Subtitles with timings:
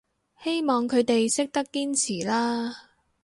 [0.43, 2.75] 希望佢哋識得堅持啦